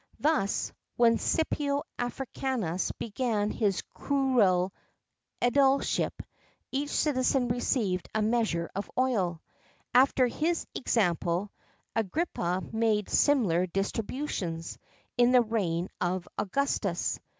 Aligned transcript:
Thus, 0.19 0.73
when 0.95 1.19
Scipio 1.19 1.83
Africanus 1.99 2.91
began 2.93 3.51
his 3.51 3.83
curule 3.95 4.73
edileship, 5.39 6.23
each 6.71 6.89
citizen 6.89 7.49
received 7.49 8.09
a 8.15 8.23
measure 8.23 8.71
of 8.73 8.89
oil.[XII 8.97 9.37
35] 9.93 9.93
After 10.09 10.25
his 10.27 10.65
example, 10.73 11.51
Agrippa 11.95 12.63
made 12.73 13.11
similar 13.11 13.67
distributions, 13.67 14.79
in 15.19 15.33
the 15.33 15.41
reign 15.43 15.87
of 16.01 16.27
Augustus. 16.35 17.19